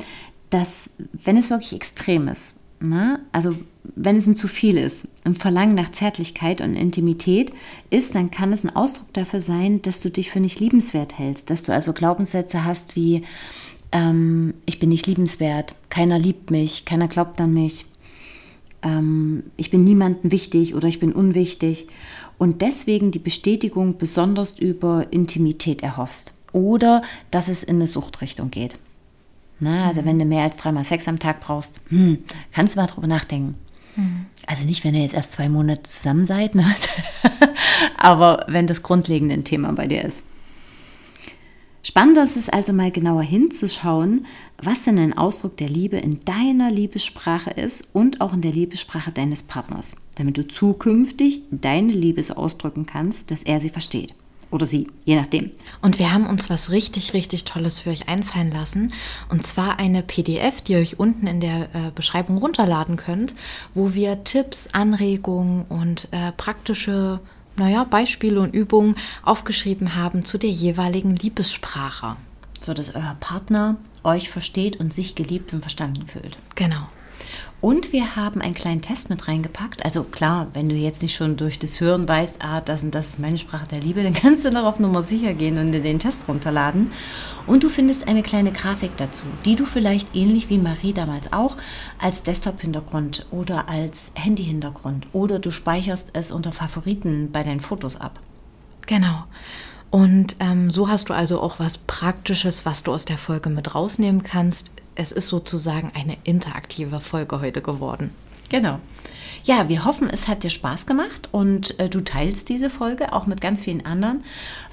[0.49, 3.55] dass wenn es wirklich extrem ist, ne, also
[3.95, 7.51] wenn es ein zu viel ist, ein Verlangen nach Zärtlichkeit und Intimität
[7.89, 11.49] ist, dann kann es ein Ausdruck dafür sein, dass du dich für nicht liebenswert hältst,
[11.49, 13.23] dass du also Glaubenssätze hast wie
[13.91, 17.85] ähm, ich bin nicht liebenswert, keiner liebt mich, keiner glaubt an mich,
[18.83, 21.87] ähm, ich bin niemandem wichtig oder ich bin unwichtig.
[22.37, 26.33] Und deswegen die Bestätigung besonders über Intimität erhoffst.
[26.53, 28.77] Oder dass es in eine Suchtrichtung geht.
[29.59, 30.05] Na, also mhm.
[30.05, 32.19] wenn du mehr als dreimal Sex am Tag brauchst, hm,
[32.51, 33.55] kannst du mal drüber nachdenken.
[33.95, 34.27] Mhm.
[34.45, 36.65] Also nicht, wenn ihr jetzt erst zwei Monate zusammen seid, ne?
[37.97, 40.27] aber wenn das grundlegende ein Thema bei dir ist.
[41.83, 44.25] Spannend ist es also mal genauer hinzuschauen,
[44.61, 49.13] was denn ein Ausdruck der Liebe in deiner Liebessprache ist und auch in der Liebessprache
[49.13, 54.13] deines Partners, damit du zukünftig deine Liebe so ausdrücken kannst, dass er sie versteht.
[54.49, 55.51] Oder sie, je nachdem.
[55.81, 58.93] Und wir haben uns was richtig, richtig Tolles für euch einfallen lassen.
[59.29, 63.33] Und zwar eine PDF, die ihr euch unten in der äh, Beschreibung runterladen könnt,
[63.73, 67.19] wo wir Tipps, Anregungen und äh, praktische
[67.57, 72.15] naja, Beispiele und Übungen aufgeschrieben haben zu der jeweiligen Liebessprache.
[72.59, 76.37] So dass euer Partner euch versteht und sich geliebt und verstanden fühlt.
[76.55, 76.87] Genau.
[77.59, 79.83] Und wir haben einen kleinen Test mit reingepackt.
[79.83, 83.09] Also klar, wenn du jetzt nicht schon durch das Hören weißt, ah, das und das
[83.09, 85.97] ist meine Sprache der Liebe, dann kannst du darauf Nummer sicher gehen und dir den
[85.97, 86.91] Test runterladen.
[87.47, 91.57] Und du findest eine kleine Grafik dazu, die du vielleicht ähnlich wie Marie damals auch
[91.99, 98.19] als Desktop-Hintergrund oder als Handy-Hintergrund oder du speicherst es unter Favoriten bei deinen Fotos ab.
[98.85, 99.23] Genau.
[99.89, 103.73] Und ähm, so hast du also auch was Praktisches, was du aus der Folge mit
[103.73, 108.11] rausnehmen kannst es ist sozusagen eine interaktive Folge heute geworden.
[108.49, 108.79] Genau.
[109.43, 113.27] Ja, wir hoffen, es hat dir Spaß gemacht und äh, du teilst diese Folge auch
[113.27, 114.23] mit ganz vielen anderen,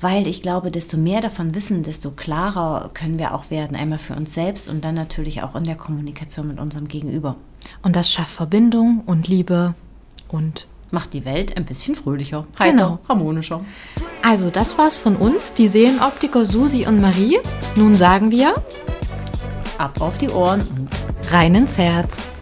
[0.01, 4.15] weil ich glaube, desto mehr davon wissen, desto klarer können wir auch werden, einmal für
[4.15, 7.37] uns selbst und dann natürlich auch in der Kommunikation mit unserem Gegenüber.
[7.83, 9.75] Und das schafft Verbindung und Liebe
[10.29, 12.99] und macht die Welt ein bisschen fröhlicher, heiter, genau.
[13.09, 13.65] harmonischer.
[14.23, 17.39] Also, das war's von uns, die Seelenoptiker Susi und Marie.
[17.75, 18.55] Nun sagen wir
[19.79, 20.89] ab auf die Ohren und
[21.33, 22.34] rein ins Herz.